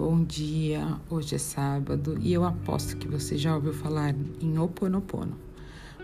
bom 0.00 0.24
dia. 0.24 0.98
Hoje 1.10 1.34
é 1.34 1.38
sábado 1.38 2.16
e 2.22 2.32
eu 2.32 2.42
aposto 2.42 2.96
que 2.96 3.06
você 3.06 3.36
já 3.36 3.54
ouviu 3.54 3.74
falar 3.74 4.14
em 4.40 4.58
Oponopono. 4.58 5.36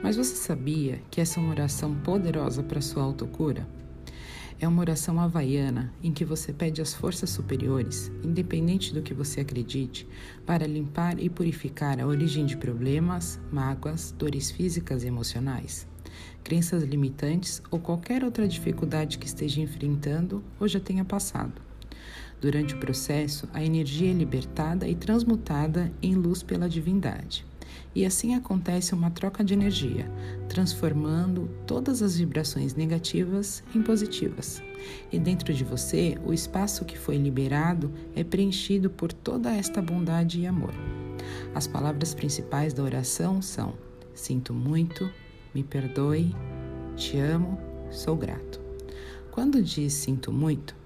Mas 0.03 0.19
você 0.19 0.37
sabia 0.37 1.01
que 1.11 1.19
essa 1.19 1.41
é 1.41 1.43
uma 1.43 1.53
oração 1.53 1.95
poderosa 1.95 2.63
para 2.63 2.83
sua 2.83 3.03
autocura? 3.03 3.67
É 4.61 4.69
uma 4.69 4.83
oração 4.83 5.19
havaiana 5.19 5.95
em 6.03 6.13
que 6.13 6.27
você 6.27 6.53
pede 6.53 6.83
às 6.83 6.93
forças 6.93 7.31
superiores, 7.31 8.13
independente 8.23 8.93
do 8.93 9.01
que 9.01 9.15
você 9.15 9.41
acredite, 9.41 10.07
para 10.45 10.67
limpar 10.67 11.19
e 11.19 11.31
purificar 11.31 11.99
a 11.99 12.07
origem 12.07 12.45
de 12.45 12.55
problemas, 12.55 13.41
mágoas, 13.51 14.15
dores 14.19 14.51
físicas 14.51 15.05
e 15.05 15.07
emocionais, 15.07 15.89
crenças 16.45 16.83
limitantes 16.83 17.63
ou 17.71 17.81
qualquer 17.81 18.23
outra 18.25 18.47
dificuldade 18.47 19.17
que 19.17 19.27
esteja 19.27 19.63
enfrentando 19.63 20.45
ou 20.61 20.69
já 20.69 20.79
tenha 20.79 21.03
passado. 21.03 21.65
Durante 22.41 22.75
o 22.75 22.79
processo, 22.79 23.49
a 23.53 23.65
energia 23.65 24.11
é 24.11 24.15
libertada 24.15 24.87
e 24.87 24.95
transmutada 24.95 25.93
em 26.03 26.15
luz 26.15 26.43
pela 26.43 26.69
divindade. 26.69 27.45
E 27.95 28.05
assim 28.05 28.35
acontece 28.35 28.95
uma 28.95 29.11
troca 29.11 29.43
de 29.43 29.55
energia, 29.55 30.11
transformando 30.49 31.49
todas 31.67 32.03
as 32.03 32.19
vibrações 32.19 32.75
negativas 32.75 33.65
em 33.75 33.83
positivas. 33.83 34.63
E 35.11 35.19
dentro 35.19 35.53
de 35.53 35.65
você, 35.65 36.19
o 36.25 36.33
espaço 36.33 36.85
que 36.85 36.99
foi 36.99 37.17
liberado 37.17 37.91
é 38.15 38.23
preenchido 38.23 38.91
por 38.91 39.13
toda 39.13 39.55
esta 39.55 39.81
bondade 39.81 40.41
e 40.41 40.47
amor. 40.47 40.75
As 41.55 41.67
palavras 41.67 42.15
principais 42.15 42.75
da 42.75 42.83
oração 42.83 43.41
são: 43.41 43.75
Sinto 44.15 44.53
muito, 44.53 45.11
me 45.55 45.65
perdoe, 45.65 46.37
te 46.97 47.19
amo, 47.19 47.59
sou 47.91 48.15
grato. 48.15 48.61
Quando 49.31 49.63
diz 49.63 49.95
sinto 49.95 50.31
muito, 50.31 50.77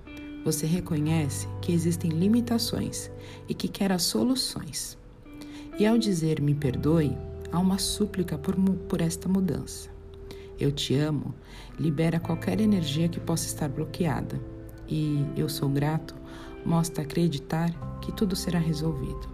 você 0.44 0.66
reconhece 0.66 1.46
que 1.60 1.72
existem 1.72 2.10
limitações 2.10 3.10
e 3.48 3.55
que 3.55 3.69
quer 3.69 3.92
as 3.92 4.02
soluções. 4.02 4.97
E 5.78 5.86
ao 5.86 5.98
dizer 5.98 6.41
me 6.41 6.55
perdoe, 6.55 7.16
há 7.52 7.58
uma 7.58 7.78
súplica 7.78 8.36
por, 8.38 8.55
por 8.55 9.00
esta 9.00 9.28
mudança. 9.28 9.91
Eu 10.58 10.70
te 10.70 10.94
amo 10.94 11.34
libera 11.78 12.20
qualquer 12.20 12.60
energia 12.60 13.08
que 13.08 13.19
possa 13.19 13.47
estar 13.47 13.69
bloqueada. 13.69 14.38
E 14.86 15.24
eu 15.36 15.48
sou 15.48 15.69
grato 15.69 16.14
mostra 16.64 17.02
acreditar 17.02 17.70
que 18.00 18.12
tudo 18.12 18.36
será 18.36 18.58
resolvido. 18.58 19.28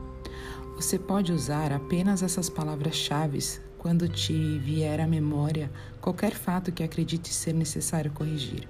Você 0.77 0.99
pode 0.99 1.33
usar 1.33 1.73
apenas 1.73 2.23
essas 2.23 2.49
palavras-chave 2.49 3.39
quando 3.79 4.09
te 4.09 4.59
vier 4.59 5.01
à 5.01 5.07
memória 5.07 5.71
qualquer 6.01 6.33
fato 6.33 6.71
que 6.71 6.83
acredite 6.83 7.33
ser 7.33 7.53
necessário 7.53 8.13
corrigir. 8.13 8.69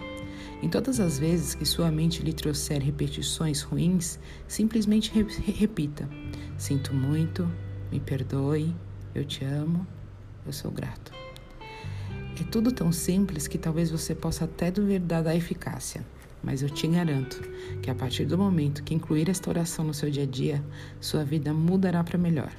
Em 0.62 0.68
todas 0.70 1.00
as 1.00 1.18
vezes 1.18 1.54
que 1.54 1.66
sua 1.66 1.90
mente 1.90 2.22
lhe 2.22 2.32
trouxer 2.32 2.80
repetições 2.82 3.60
ruins, 3.60 4.18
simplesmente 4.48 5.12
re 5.12 5.22
repita: 5.52 6.08
Sinto 6.56 6.94
muito, 6.94 7.46
me 7.92 8.00
perdoe, 8.00 8.74
eu 9.14 9.24
te 9.24 9.44
amo, 9.44 9.86
eu 10.46 10.52
sou 10.52 10.70
grato. 10.70 11.12
É 12.40 12.44
tudo 12.44 12.72
tão 12.72 12.90
simples 12.90 13.46
que 13.46 13.58
talvez 13.58 13.90
você 13.90 14.14
possa 14.14 14.44
até 14.44 14.70
duvidar 14.70 15.22
da 15.22 15.36
eficácia, 15.36 16.04
mas 16.42 16.62
eu 16.62 16.70
te 16.70 16.86
garanto 16.86 17.40
que 17.82 17.90
a 17.90 17.94
partir 17.94 18.24
do 18.24 18.38
momento 18.38 18.82
que 18.82 18.94
incluir 18.94 19.28
esta 19.28 19.50
oração 19.50 19.84
no 19.84 19.94
seu 19.94 20.10
dia 20.10 20.22
a 20.22 20.26
dia, 20.26 20.64
sua 21.00 21.22
vida 21.22 21.52
mudará 21.52 22.02
para 22.02 22.18
melhor. 22.18 22.52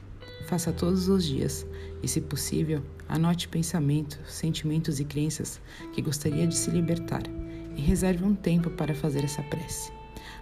Faça 0.47 0.71
todos 0.71 1.09
os 1.09 1.25
dias 1.25 1.65
e, 2.01 2.07
se 2.07 2.21
possível, 2.21 2.81
anote 3.09 3.47
pensamentos, 3.47 4.19
sentimentos 4.27 4.99
e 4.99 5.03
crenças 5.03 5.59
que 5.93 6.01
gostaria 6.01 6.47
de 6.47 6.55
se 6.55 6.71
libertar 6.71 7.23
e 7.77 7.81
reserve 7.81 8.25
um 8.25 8.35
tempo 8.35 8.69
para 8.71 8.95
fazer 8.95 9.23
essa 9.23 9.43
prece. 9.43 9.91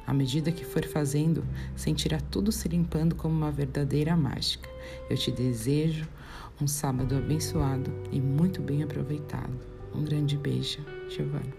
À 0.08 0.14
medida 0.14 0.52
que 0.52 0.64
for 0.64 0.86
fazendo, 0.86 1.44
sentirá 1.76 2.20
tudo 2.32 2.52
se 2.52 2.68
limpando 2.68 3.16
como 3.16 3.36
uma 3.36 3.52
verdadeira 3.52 4.16
mágica. 4.16 4.70
Eu 5.10 5.18
te 5.18 5.32
desejo 5.32 6.08
um 6.62 6.68
sábado 6.68 7.16
abençoado 7.16 7.92
e 8.12 8.22
muito 8.22 8.62
bem 8.62 8.84
aproveitado. 8.84 9.54
Um 9.94 10.04
grande 10.04 10.38
beijo, 10.38 10.80
Giovana. 11.10 11.54